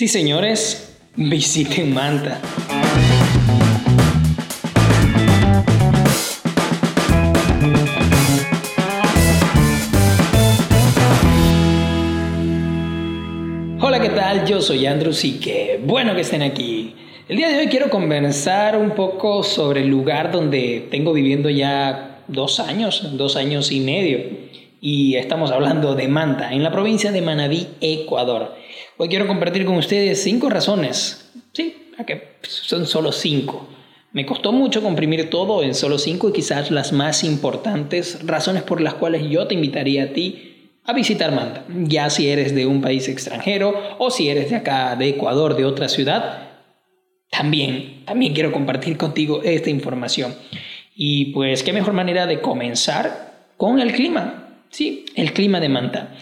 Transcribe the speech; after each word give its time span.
Sí, 0.00 0.08
señores, 0.08 0.96
visiten 1.14 1.92
Manta. 1.92 2.40
Hola, 13.78 14.00
¿qué 14.00 14.08
tal? 14.08 14.46
Yo 14.46 14.62
soy 14.62 14.86
Andrews 14.86 15.22
y 15.26 15.32
qué 15.32 15.78
bueno 15.84 16.14
que 16.14 16.22
estén 16.22 16.40
aquí. 16.40 16.94
El 17.28 17.36
día 17.36 17.50
de 17.50 17.58
hoy 17.58 17.66
quiero 17.66 17.90
conversar 17.90 18.78
un 18.78 18.92
poco 18.92 19.42
sobre 19.42 19.82
el 19.82 19.88
lugar 19.88 20.32
donde 20.32 20.88
tengo 20.90 21.12
viviendo 21.12 21.50
ya 21.50 22.22
dos 22.26 22.58
años, 22.58 23.18
dos 23.18 23.36
años 23.36 23.70
y 23.70 23.80
medio 23.80 24.20
y 24.80 25.16
estamos 25.16 25.50
hablando 25.50 25.94
de 25.94 26.08
Manta, 26.08 26.52
en 26.52 26.62
la 26.62 26.72
provincia 26.72 27.12
de 27.12 27.20
Manabí, 27.20 27.68
Ecuador. 27.80 28.54
Hoy 28.96 29.08
quiero 29.08 29.26
compartir 29.26 29.64
con 29.64 29.76
ustedes 29.76 30.22
cinco 30.22 30.48
razones, 30.48 31.30
sí, 31.52 31.92
que 32.06 32.36
son 32.42 32.86
solo 32.86 33.12
cinco. 33.12 33.68
Me 34.12 34.26
costó 34.26 34.52
mucho 34.52 34.82
comprimir 34.82 35.30
todo 35.30 35.62
en 35.62 35.74
solo 35.74 35.98
cinco 35.98 36.30
y 36.30 36.32
quizás 36.32 36.70
las 36.70 36.92
más 36.92 37.22
importantes 37.22 38.26
razones 38.26 38.62
por 38.62 38.80
las 38.80 38.94
cuales 38.94 39.28
yo 39.28 39.46
te 39.46 39.54
invitaría 39.54 40.04
a 40.04 40.08
ti 40.08 40.72
a 40.84 40.92
visitar 40.94 41.30
Manta, 41.30 41.64
ya 41.68 42.08
si 42.08 42.28
eres 42.28 42.54
de 42.54 42.66
un 42.66 42.80
país 42.80 43.06
extranjero 43.08 43.74
o 43.98 44.10
si 44.10 44.28
eres 44.28 44.50
de 44.50 44.56
acá, 44.56 44.96
de 44.96 45.10
Ecuador, 45.10 45.56
de 45.56 45.66
otra 45.66 45.88
ciudad. 45.88 46.48
También, 47.30 48.04
también 48.06 48.32
quiero 48.32 48.50
compartir 48.50 48.96
contigo 48.96 49.42
esta 49.44 49.70
información. 49.70 50.34
Y 50.96 51.26
pues, 51.26 51.62
¿qué 51.62 51.72
mejor 51.72 51.92
manera 51.92 52.26
de 52.26 52.40
comenzar 52.40 53.52
con 53.56 53.78
el 53.78 53.92
clima? 53.92 54.39
Sí, 54.70 55.04
el 55.16 55.32
clima 55.32 55.58
de 55.58 55.68
Manta. 55.68 56.14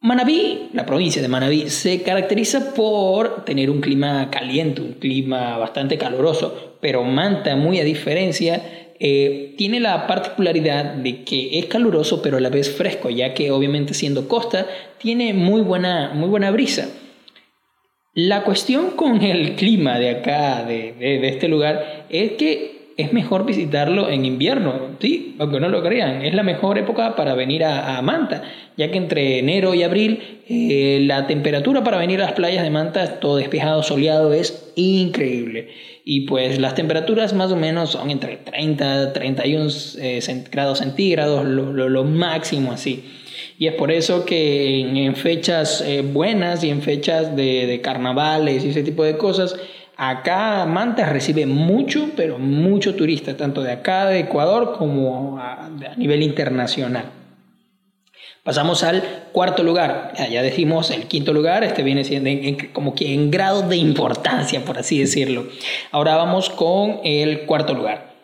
Manabí, 0.00 0.70
la 0.72 0.86
provincia 0.86 1.20
de 1.20 1.28
Manabí, 1.28 1.68
se 1.68 2.02
caracteriza 2.02 2.72
por 2.72 3.44
tener 3.44 3.68
un 3.68 3.80
clima 3.80 4.30
caliente, 4.30 4.80
un 4.80 4.92
clima 4.94 5.58
bastante 5.58 5.98
caluroso, 5.98 6.78
pero 6.80 7.04
Manta, 7.04 7.56
muy 7.56 7.78
a 7.78 7.84
diferencia, 7.84 8.94
eh, 9.00 9.54
tiene 9.58 9.80
la 9.80 10.06
particularidad 10.06 10.94
de 10.94 11.24
que 11.24 11.58
es 11.58 11.66
caluroso 11.66 12.22
pero 12.22 12.38
a 12.38 12.40
la 12.40 12.48
vez 12.48 12.74
fresco, 12.74 13.10
ya 13.10 13.34
que 13.34 13.50
obviamente 13.50 13.92
siendo 13.92 14.28
costa 14.28 14.66
tiene 14.98 15.34
muy 15.34 15.60
buena, 15.60 16.12
muy 16.14 16.28
buena 16.28 16.50
brisa. 16.50 16.88
La 18.14 18.44
cuestión 18.44 18.92
con 18.92 19.22
el 19.22 19.56
clima 19.56 19.98
de 19.98 20.10
acá, 20.10 20.64
de, 20.64 20.94
de 20.94 21.28
este 21.28 21.48
lugar, 21.48 22.06
es 22.08 22.32
que 22.32 22.77
es 22.98 23.12
mejor 23.12 23.46
visitarlo 23.46 24.10
en 24.10 24.24
invierno, 24.24 24.96
sí, 24.98 25.36
aunque 25.38 25.60
no 25.60 25.68
lo 25.68 25.84
crean, 25.84 26.24
es 26.24 26.34
la 26.34 26.42
mejor 26.42 26.78
época 26.78 27.14
para 27.14 27.34
venir 27.34 27.62
a, 27.62 28.02
Manta, 28.02 28.42
ya 28.76 28.90
que 28.90 28.98
entre 28.98 29.38
enero 29.38 29.72
y 29.72 29.84
abril 29.84 30.40
eh, 30.48 30.98
la 31.02 31.28
temperatura 31.28 31.84
para 31.84 31.96
venir 31.96 32.20
a 32.20 32.24
las 32.24 32.32
playas 32.32 32.64
de 32.64 32.70
Manta, 32.70 33.20
todo 33.20 33.36
despejado, 33.36 33.84
soleado, 33.84 34.32
es 34.32 34.72
increíble. 34.74 35.68
Y 36.04 36.22
pues 36.22 36.58
las 36.58 36.74
temperaturas 36.74 37.34
más 37.34 37.52
o 37.52 37.56
menos 37.56 37.90
son 37.90 38.10
entre 38.10 38.36
30, 38.38 39.12
31 39.12 39.70
eh, 40.00 40.44
grados 40.50 40.80
centígrados, 40.80 41.46
lo, 41.46 42.04
máximo 42.04 42.72
así. 42.72 43.04
Y 43.60 43.68
es 43.68 43.74
por 43.74 43.92
eso 43.92 44.24
que 44.24 44.80
en, 44.80 45.14
fechas 45.14 45.84
eh, 45.86 46.02
buenas 46.02 46.64
y 46.64 46.70
en 46.70 46.82
fechas 46.82 47.36
de, 47.36 47.66
de 47.68 47.80
carnavales 47.80 48.64
y 48.64 48.70
ese 48.70 48.82
tipo 48.82 49.04
de 49.04 49.16
cosas, 49.16 49.54
Acá 50.00 50.64
Manta 50.64 51.06
recibe 51.06 51.44
mucho, 51.44 52.10
pero 52.14 52.38
mucho 52.38 52.94
turista, 52.94 53.36
tanto 53.36 53.62
de 53.62 53.72
acá 53.72 54.06
de 54.06 54.20
Ecuador 54.20 54.76
como 54.78 55.40
a, 55.40 55.68
nivel 55.96 56.22
internacional. 56.22 57.06
Pasamos 58.44 58.84
al 58.84 59.02
cuarto 59.32 59.64
lugar. 59.64 60.12
Ya, 60.30 60.40
decimos 60.40 60.92
el 60.92 61.08
quinto 61.08 61.32
lugar, 61.32 61.64
este 61.64 61.82
viene 61.82 62.04
siendo 62.04 62.30
como 62.72 62.94
que 62.94 63.12
en 63.12 63.32
grado 63.32 63.62
de 63.62 63.76
importancia, 63.76 64.64
por 64.64 64.78
así 64.78 65.00
decirlo. 65.00 65.48
Ahora 65.90 66.14
vamos 66.14 66.48
con 66.48 67.00
el 67.02 67.40
cuarto 67.40 67.74
lugar. 67.74 68.14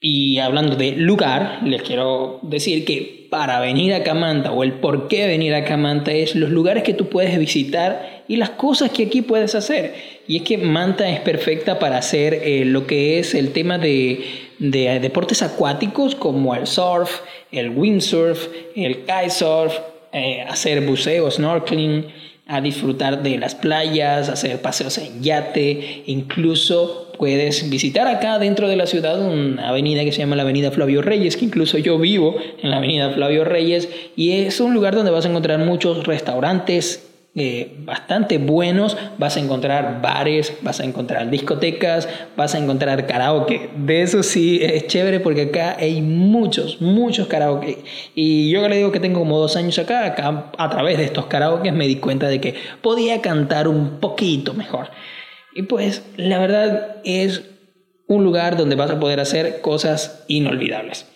Y 0.00 0.40
hablando 0.40 0.74
de 0.74 0.92
lugar, 0.96 1.60
les 1.62 1.82
quiero 1.82 2.40
decir 2.42 2.84
que 2.84 3.28
para 3.30 3.60
venir 3.60 3.94
a 3.94 4.02
Camanta 4.02 4.50
o 4.50 4.64
el 4.64 4.72
por 4.72 5.06
qué 5.06 5.28
venir 5.28 5.54
a 5.54 5.64
Camanta 5.64 6.10
es 6.10 6.34
los 6.34 6.50
lugares 6.50 6.82
que 6.82 6.92
tú 6.92 7.08
puedes 7.08 7.38
visitar 7.38 8.15
y 8.28 8.36
las 8.36 8.50
cosas 8.50 8.90
que 8.90 9.04
aquí 9.04 9.22
puedes 9.22 9.54
hacer. 9.54 9.94
Y 10.26 10.38
es 10.38 10.42
que 10.42 10.58
Manta 10.58 11.08
es 11.08 11.20
perfecta 11.20 11.78
para 11.78 11.98
hacer 11.98 12.34
eh, 12.34 12.64
lo 12.64 12.86
que 12.86 13.18
es 13.18 13.34
el 13.34 13.52
tema 13.52 13.78
de, 13.78 14.24
deportes 14.58 15.42
acuáticos 15.42 16.14
como 16.14 16.54
el 16.54 16.66
surf, 16.66 17.20
el 17.52 17.70
windsurf, 17.70 18.48
el 18.74 19.04
kitesurf, 19.04 19.74
eh, 20.12 20.42
hacer 20.48 20.80
buceo, 20.86 21.30
snorkeling, 21.30 22.06
a 22.48 22.60
disfrutar 22.60 23.22
de 23.22 23.38
las 23.38 23.56
playas, 23.56 24.28
hacer 24.28 24.62
paseos 24.62 24.98
en 24.98 25.20
yate, 25.20 26.04
incluso 26.06 27.10
puedes 27.18 27.68
visitar 27.68 28.06
acá 28.06 28.38
dentro 28.38 28.68
de 28.68 28.76
la 28.76 28.86
ciudad 28.86 29.20
una 29.20 29.68
avenida 29.68 30.04
que 30.04 30.12
se 30.12 30.18
llama 30.18 30.36
la 30.36 30.42
Avenida 30.42 30.70
Flavio 30.70 31.02
Reyes, 31.02 31.36
que 31.36 31.44
incluso 31.44 31.76
yo 31.78 31.98
vivo 31.98 32.36
en 32.62 32.70
la 32.70 32.76
Avenida 32.76 33.10
Flavio 33.10 33.44
Reyes, 33.44 33.88
y 34.14 34.32
es 34.32 34.60
un 34.60 34.74
lugar 34.74 34.94
donde 34.94 35.10
vas 35.10 35.26
a 35.26 35.28
encontrar 35.28 35.58
muchos 35.58 36.06
restaurantes, 36.06 37.05
eh, 37.36 37.76
bastante 37.80 38.38
buenos. 38.38 38.96
Vas 39.18 39.36
a 39.36 39.40
encontrar 39.40 40.00
bares, 40.00 40.54
vas 40.62 40.80
a 40.80 40.84
encontrar 40.84 41.30
discotecas, 41.30 42.08
vas 42.34 42.54
a 42.54 42.58
encontrar 42.58 43.06
karaoke. 43.06 43.68
De 43.76 44.00
eso 44.00 44.22
sí 44.22 44.58
es 44.62 44.86
chévere 44.86 45.20
porque 45.20 45.42
acá 45.42 45.76
hay 45.78 46.00
muchos, 46.00 46.80
muchos 46.80 47.26
karaoke. 47.28 47.78
Y 48.14 48.50
yo 48.50 48.66
le 48.66 48.78
digo 48.78 48.90
que 48.90 49.00
tengo 49.00 49.20
como 49.20 49.38
dos 49.38 49.54
años 49.56 49.78
acá, 49.78 50.06
acá 50.06 50.50
a 50.56 50.70
través 50.70 50.96
de 50.96 51.04
estos 51.04 51.26
karaoke 51.26 51.72
me 51.72 51.86
di 51.86 51.96
cuenta 51.96 52.28
de 52.28 52.40
que 52.40 52.54
podía 52.80 53.20
cantar 53.20 53.68
un 53.68 54.00
poquito 54.00 54.54
mejor. 54.54 54.88
Y 55.54 55.62
pues 55.62 56.02
la 56.16 56.38
verdad 56.38 56.96
es 57.04 57.42
un 58.08 58.24
lugar 58.24 58.56
donde 58.56 58.76
vas 58.76 58.90
a 58.90 58.98
poder 58.98 59.20
hacer 59.20 59.60
cosas 59.60 60.24
inolvidables. 60.28 61.06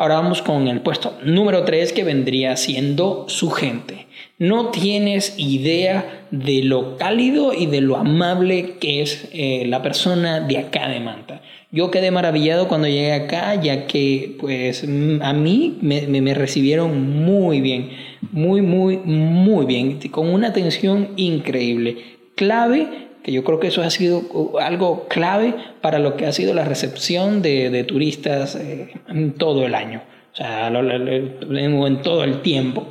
Ahora 0.00 0.14
vamos 0.14 0.40
con 0.40 0.66
el 0.66 0.80
puesto 0.80 1.18
número 1.24 1.62
3 1.64 1.92
que 1.92 2.04
vendría 2.04 2.56
siendo 2.56 3.26
su 3.28 3.50
gente. 3.50 4.06
No 4.38 4.70
tienes 4.70 5.34
idea 5.36 6.24
de 6.30 6.62
lo 6.62 6.96
cálido 6.96 7.52
y 7.52 7.66
de 7.66 7.82
lo 7.82 7.98
amable 7.98 8.76
que 8.80 9.02
es 9.02 9.28
eh, 9.34 9.64
la 9.66 9.82
persona 9.82 10.40
de 10.40 10.56
acá 10.56 10.88
de 10.88 11.00
Manta. 11.00 11.42
Yo 11.70 11.90
quedé 11.90 12.10
maravillado 12.10 12.66
cuando 12.66 12.88
llegué 12.88 13.12
acá, 13.12 13.54
ya 13.56 13.86
que 13.86 14.36
pues 14.40 14.88
mm, 14.88 15.20
a 15.20 15.34
mí 15.34 15.76
me, 15.82 16.06
me 16.06 16.32
recibieron 16.32 17.22
muy 17.22 17.60
bien, 17.60 17.90
muy, 18.32 18.62
muy, 18.62 18.96
muy 18.96 19.66
bien, 19.66 19.98
con 20.10 20.30
una 20.30 20.48
atención 20.48 21.10
increíble. 21.16 21.98
Clave 22.36 23.09
que 23.22 23.32
yo 23.32 23.44
creo 23.44 23.60
que 23.60 23.68
eso 23.68 23.82
ha 23.82 23.90
sido 23.90 24.58
algo 24.60 25.06
clave 25.08 25.54
para 25.80 25.98
lo 25.98 26.16
que 26.16 26.26
ha 26.26 26.32
sido 26.32 26.54
la 26.54 26.64
recepción 26.64 27.42
de, 27.42 27.70
de 27.70 27.84
turistas 27.84 28.54
eh, 28.56 28.94
en 29.08 29.32
todo 29.32 29.66
el 29.66 29.74
año, 29.74 30.02
o 30.32 30.36
sea, 30.36 30.68
en 30.68 32.02
todo 32.02 32.24
el 32.24 32.40
tiempo. 32.42 32.88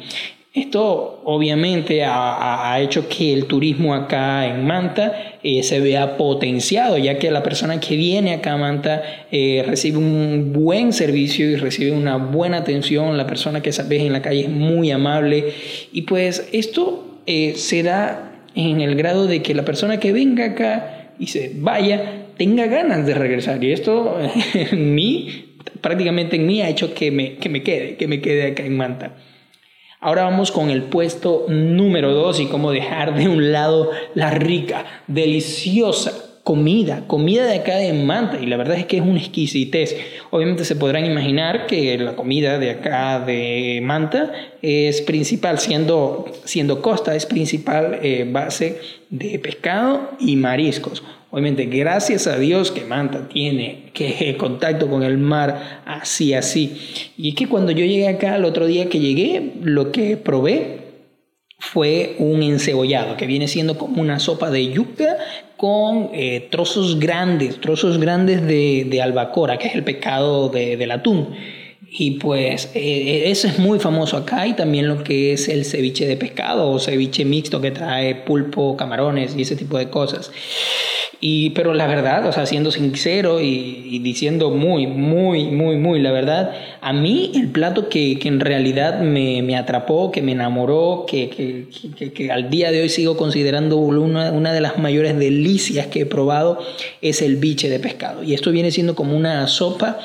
Esto 0.51 1.21
obviamente 1.25 2.03
ha, 2.03 2.73
ha, 2.73 2.81
hecho 2.81 3.07
que 3.07 3.33
el 3.33 3.45
turismo 3.45 3.93
acá 3.93 4.47
en 4.47 4.65
Manta 4.65 5.37
eh, 5.43 5.61
se 5.61 5.79
vea 5.79 6.17
potenciado, 6.17 6.97
ya 6.97 7.19
que 7.19 7.29
la 7.29 7.43
persona 7.43 7.79
que 7.79 7.95
viene 7.95 8.33
acá 8.33 8.53
a 8.53 8.57
Manta 8.57 9.03
eh, 9.31 9.63
recibe 9.65 9.99
un 9.99 10.51
buen 10.51 10.91
servicio 10.91 11.49
y 11.49 11.55
recibe 11.55 11.91
una 11.91 12.17
buena 12.17 12.57
atención, 12.57 13.15
la 13.15 13.27
persona 13.27 13.61
que 13.61 13.69
ves 13.69 14.01
en 14.01 14.11
la 14.11 14.23
calle 14.23 14.41
es 14.41 14.49
muy 14.49 14.89
amable. 14.89 15.53
Y 15.93 16.01
pues 16.01 16.49
esto 16.51 17.05
se 17.25 17.83
da 17.83 18.29
en 18.55 18.81
el 18.81 18.95
grado 18.95 19.27
de 19.27 19.41
que 19.41 19.53
la 19.53 19.65
persona 19.65 19.99
que 19.99 20.11
venga 20.11 20.45
acá 20.45 21.13
y 21.19 21.27
se 21.27 21.51
vaya 21.55 22.27
tenga 22.37 22.67
ganas 22.67 23.05
de 23.05 23.13
regresar. 23.13 23.63
Y 23.63 23.71
esto 23.71 24.17
en 24.53 24.95
mí, 24.95 25.55
prácticamente 25.81 26.35
en 26.35 26.47
mí, 26.47 26.61
ha 26.61 26.69
hecho 26.69 26.93
que 26.93 27.11
me, 27.11 27.35
que 27.35 27.49
me 27.49 27.63
quede, 27.63 27.95
que 27.95 28.07
me 28.07 28.21
quede 28.21 28.51
acá 28.51 28.63
en 28.63 28.77
Manta. 28.77 29.15
Ahora 30.01 30.23
vamos 30.23 30.51
con 30.51 30.69
el 30.69 30.83
puesto 30.83 31.45
número 31.49 32.13
2 32.13 32.39
y 32.39 32.45
cómo 32.45 32.71
dejar 32.71 33.15
de 33.15 33.27
un 33.27 33.51
lado 33.51 33.91
la 34.15 34.31
rica, 34.31 34.85
deliciosa 35.07 36.28
comida, 36.49 37.03
comida 37.05 37.45
de 37.45 37.59
acá 37.59 37.75
de 37.75 37.93
Manta, 37.93 38.39
y 38.41 38.47
la 38.47 38.57
verdad 38.57 38.79
es 38.79 38.87
que 38.87 38.97
es 38.97 39.03
una 39.03 39.19
exquisitez. 39.19 39.95
Obviamente 40.31 40.65
se 40.65 40.75
podrán 40.75 41.05
imaginar 41.05 41.67
que 41.67 41.95
la 41.99 42.15
comida 42.15 42.57
de 42.57 42.71
acá 42.71 43.19
de 43.19 43.79
Manta 43.83 44.31
es 44.63 45.03
principal, 45.03 45.59
siendo, 45.59 46.25
siendo 46.45 46.81
costa, 46.81 47.13
es 47.13 47.27
principal 47.27 47.99
eh, 48.01 48.27
base 48.27 48.79
de 49.11 49.37
pescado 49.37 50.13
y 50.19 50.37
mariscos. 50.37 51.03
Obviamente, 51.29 51.65
gracias 51.65 52.25
a 52.25 52.39
Dios 52.39 52.71
que 52.71 52.83
Manta 52.83 53.29
tiene 53.29 53.91
que 53.93 54.35
contacto 54.39 54.89
con 54.89 55.03
el 55.03 55.19
mar 55.19 55.83
así, 55.85 56.33
así. 56.33 56.79
Y 57.15 57.29
es 57.29 57.35
que 57.35 57.47
cuando 57.47 57.71
yo 57.71 57.85
llegué 57.85 58.07
acá, 58.07 58.37
el 58.37 58.45
otro 58.45 58.65
día 58.65 58.89
que 58.89 58.97
llegué, 58.97 59.51
lo 59.61 59.91
que 59.91 60.17
probé 60.17 60.88
fue 61.59 62.15
un 62.19 62.41
encebollado, 62.41 63.17
que 63.17 63.27
viene 63.27 63.47
siendo 63.47 63.77
como 63.77 64.01
una 64.01 64.19
sopa 64.19 64.49
de 64.49 64.71
yuca 64.71 65.17
con 65.57 66.09
eh, 66.13 66.47
trozos 66.49 66.99
grandes, 66.99 67.59
trozos 67.59 67.97
grandes 67.97 68.45
de, 68.47 69.01
albacora, 69.03 69.57
que 69.57 69.67
es 69.67 69.75
el 69.75 69.83
pecado 69.83 70.49
del 70.49 70.89
atún. 70.91 71.35
Y 71.91 72.11
pues 72.11 72.69
eh, 72.75 73.23
eso 73.25 73.47
es 73.47 73.57
muy 73.57 73.79
famoso 73.79 74.15
acá 74.15 74.45
y 74.45 74.53
también 74.53 74.87
lo 74.87 75.03
que 75.03 75.33
es 75.33 75.49
el 75.49 75.65
ceviche 75.65 76.07
de 76.07 76.17
pescado 76.17 76.69
o 76.69 76.79
ceviche 76.79 77.25
mixto 77.25 77.59
que 77.59 77.71
trae 77.71 78.13
pulpo, 78.15 78.77
camarones 78.77 79.35
y 79.35 79.41
ese 79.41 79.55
tipo 79.55 79.77
de 79.77 79.89
cosas. 79.89 80.31
Y, 81.21 81.49
pero 81.49 81.73
la 81.73 81.85
verdad, 81.85 82.25
o 82.27 82.31
sea, 82.31 82.45
siendo 82.45 82.71
sincero 82.71 83.41
y, 83.41 83.99
diciendo 83.99 84.51
muy, 84.51 84.87
muy, 84.87 85.45
muy, 85.47 85.75
muy 85.75 85.99
la 85.99 86.11
verdad, 86.11 86.53
a 86.79 86.93
mí 86.93 87.31
el 87.35 87.49
plato 87.49 87.89
que, 87.89 88.17
que 88.17 88.29
en 88.29 88.39
realidad 88.39 89.01
me, 89.01 89.41
me, 89.41 89.57
atrapó, 89.57 90.11
que 90.11 90.21
me 90.21 90.31
enamoró, 90.31 91.05
que, 91.05 91.29
que, 91.29 92.13
que, 92.13 92.31
al 92.31 92.49
día 92.49 92.71
de 92.71 92.81
hoy 92.81 92.89
sigo 92.89 93.17
considerando 93.17 93.75
una, 93.75 94.31
una 94.31 94.53
de 94.53 94.61
las 94.61 94.77
mayores 94.77 95.17
delicias 95.19 95.87
que 95.87 96.01
he 96.01 96.05
probado, 96.05 96.59
es 97.01 97.21
el 97.21 97.35
biche 97.35 97.69
de 97.69 97.79
pescado. 97.79 98.23
Y 98.23 98.33
esto 98.33 98.51
viene 98.51 98.71
siendo 98.71 98.95
como 98.95 99.17
una 99.17 99.45
sopa 99.47 99.99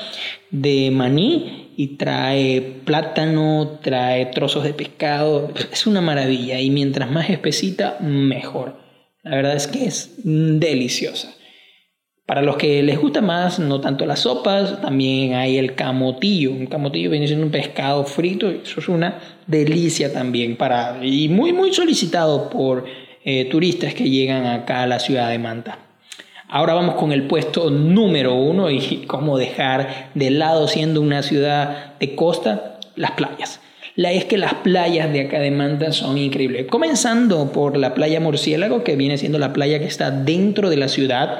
de 0.51 0.91
maní 0.91 1.69
y 1.77 1.95
trae 1.95 2.61
plátano, 2.83 3.79
trae 3.81 4.25
trozos 4.27 4.65
de 4.65 4.73
pescado. 4.73 5.49
Es 5.71 5.87
una 5.87 6.01
maravilla 6.01 6.59
y 6.59 6.69
mientras 6.69 7.09
más 7.09 7.29
espesita, 7.29 7.97
mejor. 8.01 8.84
La 9.25 9.37
verdad 9.37 9.55
es 9.55 9.65
que 9.65 9.85
es 9.85 10.11
deliciosa. 10.23 11.33
Para 12.27 12.43
los 12.43 12.57
que 12.57 12.83
les 12.83 12.99
gusta 12.99 13.21
más, 13.21 13.57
no 13.57 13.81
tanto 13.81 14.05
las 14.05 14.19
sopas, 14.19 14.79
también 14.81 15.33
hay 15.33 15.57
el 15.57 15.73
camotillo. 15.73 16.51
Un 16.51 16.67
camotillo 16.67 17.09
viene 17.09 17.25
siendo 17.25 17.43
un 17.43 17.51
pescado 17.51 18.03
frito, 18.05 18.51
eso 18.51 18.79
es 18.79 18.87
una 18.87 19.19
delicia 19.47 20.13
también 20.13 20.55
para 20.55 21.03
y 21.03 21.27
muy 21.27 21.53
muy 21.53 21.73
solicitado 21.73 22.51
por 22.51 22.85
eh, 23.23 23.45
turistas 23.45 23.95
que 23.95 24.07
llegan 24.07 24.45
acá 24.45 24.83
a 24.83 24.87
la 24.87 24.99
ciudad 24.99 25.31
de 25.31 25.39
Manta. 25.39 25.79
Ahora 26.47 26.75
vamos 26.75 26.93
con 26.93 27.11
el 27.11 27.23
puesto 27.23 27.71
número 27.71 28.35
uno 28.35 28.69
y 28.69 29.05
cómo 29.07 29.39
dejar 29.39 30.11
de 30.13 30.29
lado 30.29 30.67
siendo 30.67 31.01
una 31.01 31.23
ciudad 31.23 31.95
de 31.99 32.13
costa 32.13 32.79
las 32.95 33.11
playas. 33.11 33.59
La 33.95 34.11
es 34.11 34.25
que 34.25 34.37
las 34.37 34.55
playas 34.55 35.11
de 35.13 35.21
acá 35.21 35.39
de 35.39 35.51
Manta 35.51 35.93
son 35.93 36.17
increíbles. 36.17 36.65
Comenzando 36.67 37.51
por 37.53 37.77
la 37.77 37.93
playa 37.93 38.19
Murciélago, 38.19 38.83
que 38.83 38.97
viene 38.97 39.17
siendo 39.17 39.39
la 39.39 39.53
playa 39.53 39.79
que 39.79 39.85
está 39.85 40.11
dentro 40.11 40.69
de 40.69 40.75
la 40.75 40.89
ciudad, 40.89 41.39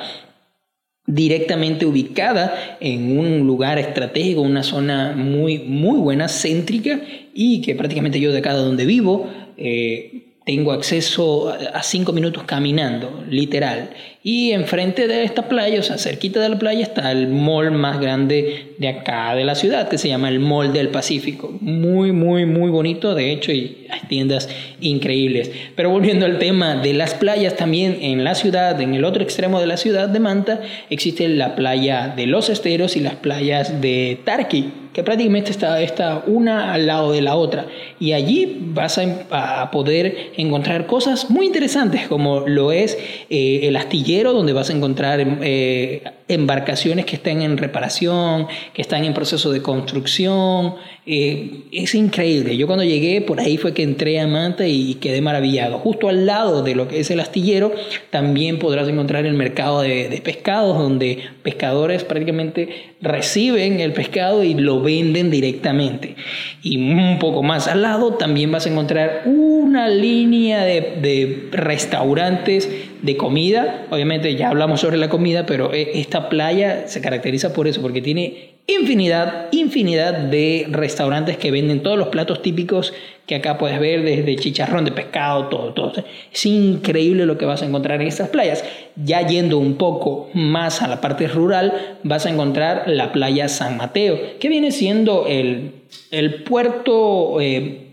directamente 1.05 1.85
ubicada 1.85 2.77
en 2.79 3.19
un 3.19 3.45
lugar 3.45 3.77
estratégico, 3.77 4.41
una 4.41 4.63
zona 4.63 5.13
muy, 5.15 5.59
muy 5.59 5.99
buena, 5.99 6.27
céntrica, 6.29 7.01
y 7.33 7.61
que 7.61 7.75
prácticamente 7.75 8.19
yo 8.19 8.31
de 8.31 8.39
acá 8.39 8.53
donde 8.53 8.85
vivo, 8.85 9.29
eh, 9.57 10.24
tengo 10.45 10.71
acceso 10.71 11.51
a 11.73 11.81
cinco 11.81 12.13
minutos 12.13 12.43
caminando, 12.43 13.23
literal. 13.27 13.89
Y 14.21 14.51
enfrente 14.51 15.07
de 15.07 15.23
esta 15.23 15.49
playa, 15.49 15.79
o 15.79 15.83
sea, 15.83 15.97
cerquita 15.97 16.39
de 16.39 16.49
la 16.49 16.59
playa, 16.59 16.83
está 16.83 17.11
el 17.11 17.27
mall 17.29 17.71
más 17.71 17.99
grande 17.99 18.75
de 18.77 18.87
acá 18.87 19.33
de 19.33 19.43
la 19.43 19.55
ciudad, 19.55 19.89
que 19.89 19.97
se 19.97 20.07
llama 20.07 20.29
el 20.29 20.39
Mall 20.39 20.71
del 20.71 20.89
Pacífico. 20.89 21.57
Muy, 21.61 22.11
muy, 22.11 22.45
muy 22.45 22.69
bonito, 22.69 23.15
de 23.15 23.31
hecho, 23.31 23.51
y 23.51 23.87
hay 23.89 24.01
tiendas 24.07 24.47
increíbles. 24.81 25.51
Pero 25.75 25.89
volviendo 25.89 26.27
al 26.27 26.37
tema 26.37 26.75
de 26.75 26.93
las 26.93 27.15
playas, 27.15 27.55
también 27.55 27.97
en 28.01 28.23
la 28.23 28.35
ciudad, 28.35 28.79
en 28.79 28.93
el 28.93 29.03
otro 29.03 29.23
extremo 29.23 29.59
de 29.59 29.67
la 29.67 29.77
ciudad 29.77 30.09
de 30.09 30.19
Manta, 30.19 30.61
existe 30.91 31.27
la 31.27 31.55
playa 31.55 32.13
de 32.15 32.27
Los 32.27 32.49
Esteros 32.49 32.95
y 32.95 32.99
las 32.99 33.15
playas 33.15 33.81
de 33.81 34.19
Tarqui 34.23 34.84
que 34.95 35.03
prácticamente 35.03 35.51
está, 35.51 35.81
está 35.81 36.23
una 36.25 36.71
al 36.71 36.87
lado 36.87 37.11
de 37.11 37.21
la 37.21 37.35
otra. 37.35 37.67
Y 37.99 38.13
allí 38.13 38.59
vas 38.73 38.97
a, 38.97 39.69
poder 39.69 40.31
encontrar 40.37 40.85
cosas 40.85 41.29
muy 41.29 41.47
interesantes, 41.47 42.07
como 42.07 42.47
lo 42.47 42.71
es 42.71 42.97
eh, 43.29 43.59
el 43.63 43.75
astillero, 43.75 44.31
donde 44.31 44.53
vas 44.53 44.69
a 44.69 44.73
encontrar 44.73 45.19
eh, 45.41 46.01
embarcaciones 46.29 47.05
que 47.05 47.17
están 47.17 47.41
en 47.41 47.57
reparación, 47.57 48.47
que 48.73 48.81
están 48.81 49.03
en 49.03 49.13
proceso 49.13 49.51
de 49.51 49.61
construcción. 49.61 50.75
Eh, 51.05 51.65
es 51.73 51.93
increíble. 51.93 52.55
Yo 52.55 52.65
cuando 52.65 52.85
llegué 52.85 53.19
por 53.19 53.41
ahí 53.41 53.57
fue 53.57 53.73
que 53.73 53.83
entré 53.83 54.21
a 54.21 54.27
Manta 54.27 54.65
y 54.65 54.95
quedé 54.95 55.19
maravillado. 55.19 55.77
Justo 55.79 56.07
al 56.07 56.25
lado 56.25 56.63
de 56.63 56.73
lo 56.73 56.87
que 56.87 57.01
es 57.01 57.11
el 57.11 57.19
astillero 57.19 57.73
también 58.11 58.59
podrás 58.59 58.87
encontrar 58.87 59.25
el 59.25 59.33
mercado 59.33 59.81
de, 59.81 60.07
de 60.07 60.21
pescados, 60.21 60.77
donde 60.77 61.19
pescadores 61.43 62.05
prácticamente 62.05 62.94
reciben 63.05 63.79
el 63.79 63.93
pescado 63.93 64.43
y 64.43 64.53
lo 64.55 64.81
venden 64.81 65.31
directamente. 65.31 66.15
Y 66.61 66.77
un 66.77 67.19
poco 67.19 67.43
más 67.43 67.67
al 67.67 67.83
lado 67.83 68.15
también 68.15 68.51
vas 68.51 68.65
a 68.65 68.69
encontrar 68.69 69.21
una 69.25 69.87
línea 69.87 70.65
de, 70.65 70.97
de 71.01 71.49
restaurantes 71.51 72.69
de 73.01 73.17
comida. 73.17 73.85
Obviamente 73.91 74.35
ya 74.35 74.49
hablamos 74.49 74.81
sobre 74.81 74.97
la 74.97 75.07
comida, 75.09 75.45
pero 75.45 75.73
e, 75.73 75.99
esta 75.99 76.27
playa 76.27 76.87
se 76.87 77.01
caracteriza 77.01 77.53
por 77.53 77.67
eso, 77.67 77.81
porque 77.81 78.01
tiene 78.01 78.54
infinidad, 78.67 79.47
infinidad 79.51 80.13
de 80.13 80.67
restaurantes 80.69 81.37
que 81.37 81.51
venden 81.51 81.83
todos 81.83 81.97
los 81.97 82.07
platos 82.07 82.41
típicos 82.41 82.93
que 83.25 83.35
acá 83.35 83.57
puedes 83.57 83.79
ver, 83.79 84.03
desde 84.03 84.35
chicharrón 84.35 84.85
de 84.85 84.91
pescado, 84.91 85.47
todo, 85.47 85.73
todo. 85.73 85.93
Es 86.31 86.45
increíble 86.45 87.25
lo 87.25 87.37
que 87.37 87.45
vas 87.45 87.61
a 87.63 87.65
encontrar 87.65 88.01
en 88.01 88.07
estas 88.07 88.29
playas. 88.29 88.63
Ya 88.95 89.25
yendo 89.25 89.57
un 89.57 89.77
poco 89.77 90.29
más 90.33 90.83
a 90.83 90.87
la 90.87 91.01
parte 91.01 91.27
rural, 91.27 91.73
vas 92.03 92.25
a 92.25 92.29
encontrar 92.29 92.83
la 92.87 93.11
playa 93.11 93.47
San 93.47 93.77
Mateo, 93.77 94.19
que 94.39 94.49
viene 94.49 94.71
siendo 94.71 95.25
el, 95.27 95.71
el 96.11 96.43
puerto, 96.43 97.41
eh, 97.41 97.87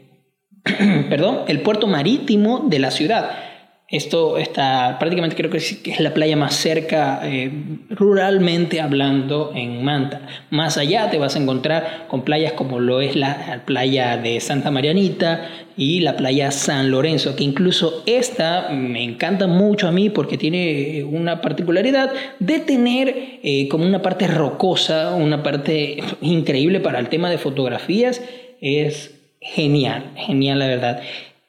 perdón, 1.08 1.40
el 1.48 1.60
puerto 1.62 1.86
marítimo 1.86 2.66
de 2.68 2.78
la 2.78 2.90
ciudad 2.90 3.51
esto 3.92 4.38
está 4.38 4.96
prácticamente 4.98 5.36
creo 5.36 5.50
que 5.50 5.58
es, 5.58 6.00
la 6.00 6.14
playa 6.14 6.34
más 6.34 6.54
cerca, 6.54 7.20
eh, 7.24 7.52
ruralmente 7.90 8.80
hablando, 8.80 9.52
en 9.54 9.84
Manta. 9.84 10.22
Más 10.48 10.78
allá 10.78 11.10
te 11.10 11.18
vas 11.18 11.36
a 11.36 11.38
encontrar 11.38 12.06
con 12.08 12.22
playas 12.22 12.54
como 12.54 12.80
lo 12.80 13.02
es 13.02 13.16
la 13.16 13.62
playa 13.66 14.16
de 14.16 14.40
Santa 14.40 14.70
Marianita 14.70 15.46
y 15.76 16.00
la 16.00 16.16
playa 16.16 16.50
San 16.50 16.90
Lorenzo, 16.90 17.36
que 17.36 17.44
incluso 17.44 18.02
esta 18.06 18.70
me 18.70 19.04
encanta 19.04 19.46
mucho 19.46 19.88
a 19.88 19.92
mí 19.92 20.08
porque 20.08 20.38
tiene 20.38 21.04
una 21.04 21.42
particularidad 21.42 22.12
de 22.38 22.60
tener 22.60 23.40
eh, 23.42 23.68
como 23.68 23.84
una 23.84 24.00
parte 24.00 24.26
rocosa, 24.26 25.14
una 25.14 25.42
parte 25.42 26.02
increíble 26.22 26.80
para 26.80 26.98
el 26.98 27.10
tema 27.10 27.28
de 27.28 27.36
fotografías. 27.36 28.22
Es 28.62 29.14
genial, 29.38 30.12
genial 30.16 30.60
la 30.60 30.66
verdad. 30.66 31.02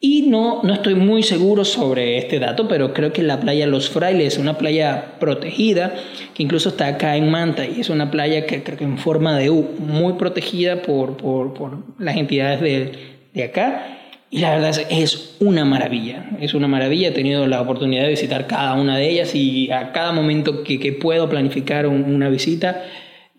Y 0.06 0.24
no, 0.24 0.62
no 0.64 0.74
estoy 0.74 0.96
muy 0.96 1.24
seguro 1.24 1.64
sobre 1.64 2.18
este 2.18 2.38
dato, 2.38 2.68
pero 2.68 2.94
creo 2.94 3.14
que 3.14 3.24
la 3.24 3.40
playa 3.40 3.66
Los 3.68 3.90
Frailes 3.90 4.34
es 4.34 4.38
una 4.38 4.58
playa 4.58 5.14
protegida, 5.18 5.96
que 6.34 6.44
incluso 6.44 6.68
está 6.68 6.88
acá 6.88 7.16
en 7.16 7.32
Manta, 7.32 7.66
y 7.66 7.80
es 7.80 7.90
una 7.90 8.12
playa 8.12 8.46
que 8.46 8.64
creo 8.64 8.78
que 8.78 8.84
en 8.84 8.98
forma 8.98 9.38
de 9.38 9.50
U, 9.50 9.66
muy 9.80 10.16
protegida 10.16 10.82
por, 10.82 11.16
por, 11.16 11.54
por 11.54 11.86
las 12.00 12.18
entidades 12.18 12.60
de, 12.60 12.92
de 13.34 13.44
acá. 13.46 13.98
Y 14.30 14.40
la 14.40 14.54
verdad 14.54 14.78
es, 14.90 15.38
una 15.40 15.64
maravilla, 15.64 16.32
es 16.42 16.54
una 16.54 16.68
maravilla. 16.68 17.08
He 17.08 17.12
tenido 17.12 17.48
la 17.48 17.62
oportunidad 17.62 18.04
de 18.04 18.10
visitar 18.10 18.46
cada 18.46 18.74
una 18.74 18.98
de 18.98 19.10
ellas 19.10 19.34
y 19.34 19.72
a 19.72 19.94
cada 19.94 20.12
momento 20.12 20.66
que, 20.66 20.82
que 20.82 20.92
puedo 20.92 21.30
planificar 21.30 21.88
una 21.88 22.28
visita, 22.28 22.84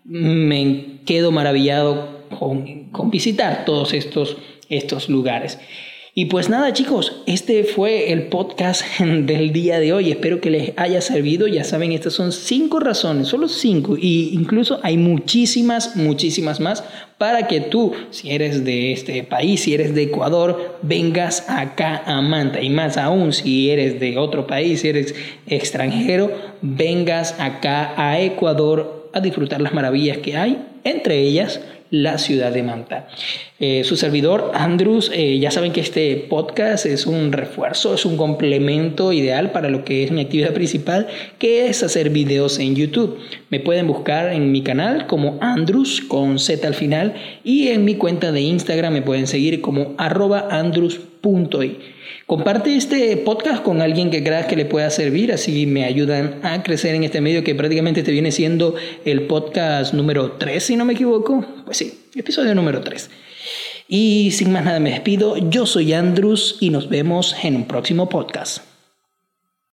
me 0.03 1.01
quedo 1.05 1.31
maravillado 1.31 2.21
con, 2.39 2.89
con 2.89 3.11
visitar 3.11 3.65
todos 3.65 3.93
estos, 3.93 4.37
estos 4.67 5.09
lugares. 5.09 5.59
Y 6.17 6.27
pues 6.27 6.47
nada 6.47 6.71
chicos, 6.71 7.23
este 7.25 7.65
fue 7.65 8.13
el 8.13 8.27
podcast 8.27 8.85
del 8.99 9.51
día 9.51 9.81
de 9.81 9.91
hoy. 9.91 10.11
Espero 10.11 10.39
que 10.39 10.49
les 10.49 10.71
haya 10.77 11.01
servido. 11.01 11.45
Ya 11.45 11.65
saben, 11.65 11.91
estas 11.91 12.13
son 12.13 12.31
cinco 12.31 12.79
razones, 12.79 13.27
solo 13.27 13.49
cinco. 13.49 13.97
Y 13.99 14.29
incluso 14.31 14.79
hay 14.81 14.95
muchísimas, 14.95 15.97
muchísimas 15.97 16.61
más 16.61 16.85
para 17.17 17.47
que 17.49 17.59
tú, 17.59 17.91
si 18.11 18.31
eres 18.31 18.63
de 18.63 18.93
este 18.93 19.23
país, 19.23 19.63
si 19.63 19.73
eres 19.73 19.93
de 19.93 20.03
Ecuador, 20.03 20.79
vengas 20.83 21.49
acá 21.49 22.01
a 22.05 22.21
Manta. 22.21 22.61
Y 22.61 22.69
más 22.69 22.95
aún, 22.95 23.33
si 23.33 23.69
eres 23.69 23.99
de 23.99 24.17
otro 24.17 24.47
país, 24.47 24.79
si 24.79 24.87
eres 24.87 25.13
extranjero, 25.47 26.31
vengas 26.61 27.35
acá 27.41 27.93
a 27.97 28.21
Ecuador 28.21 29.09
a 29.11 29.19
disfrutar 29.19 29.59
las 29.59 29.73
maravillas 29.73 30.19
que 30.19 30.37
hay, 30.37 30.65
entre 30.85 31.19
ellas 31.19 31.59
la 31.89 32.17
ciudad 32.17 32.51
de 32.51 32.63
Manta. 32.63 33.07
Eh, 33.59 33.83
su 33.83 33.95
servidor, 33.95 34.51
Andrews, 34.53 35.11
eh, 35.13 35.39
ya 35.39 35.51
saben 35.51 35.71
que 35.71 35.81
este 35.81 36.15
podcast 36.29 36.85
es 36.85 37.05
un 37.05 37.31
refuerzo, 37.31 37.93
es 37.93 38.05
un 38.05 38.17
complemento 38.17 39.13
ideal 39.13 39.51
para 39.51 39.69
lo 39.69 39.85
que 39.85 40.03
es 40.03 40.11
mi 40.11 40.21
actividad 40.21 40.53
principal, 40.53 41.07
que 41.39 41.67
es 41.67 41.83
hacer 41.83 42.09
videos 42.09 42.59
en 42.59 42.75
YouTube. 42.75 43.17
Me 43.49 43.59
pueden 43.59 43.87
buscar 43.87 44.33
en 44.33 44.51
mi 44.51 44.61
canal 44.61 45.07
como 45.07 45.37
Andrews 45.41 46.01
con 46.01 46.39
Z 46.39 46.67
al 46.67 46.73
final 46.73 47.13
y 47.43 47.69
en 47.69 47.85
mi 47.85 47.95
cuenta 47.95 48.31
de 48.31 48.41
Instagram 48.41 48.93
me 48.93 49.01
pueden 49.01 49.27
seguir 49.27 49.61
como 49.61 49.93
arroba 49.97 50.47
andrews.i. 51.25 51.77
Comparte 52.25 52.75
este 52.75 53.17
podcast 53.17 53.63
con 53.63 53.81
alguien 53.81 54.09
que 54.09 54.23
creas 54.23 54.47
que 54.47 54.55
le 54.55 54.65
pueda 54.65 54.89
servir, 54.89 55.31
así 55.31 55.65
me 55.65 55.85
ayudan 55.85 56.39
a 56.43 56.63
crecer 56.63 56.95
en 56.95 57.03
este 57.03 57.21
medio 57.21 57.43
que 57.43 57.55
prácticamente 57.55 58.03
te 58.03 58.11
viene 58.11 58.31
siendo 58.31 58.75
el 59.05 59.23
podcast 59.23 59.93
número 59.93 60.33
3, 60.33 60.63
si 60.63 60.75
no 60.75 60.85
me 60.85 60.93
equivoco. 60.93 61.45
Pues 61.65 61.77
sí, 61.77 62.07
episodio 62.15 62.55
número 62.55 62.81
3. 62.81 63.09
Y 63.87 64.31
sin 64.31 64.51
más 64.51 64.65
nada 64.65 64.79
me 64.79 64.91
despido, 64.91 65.37
yo 65.37 65.65
soy 65.65 65.93
Andrews 65.93 66.57
y 66.59 66.71
nos 66.71 66.89
vemos 66.89 67.35
en 67.43 67.55
un 67.55 67.67
próximo 67.67 68.09
podcast. 68.09 68.74